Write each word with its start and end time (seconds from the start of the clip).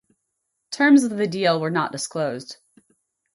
Terms 0.71 1.03
of 1.03 1.15
the 1.15 1.27
deal 1.27 1.61
were 1.61 1.69
not 1.69 1.91
disclosed. 1.91 2.57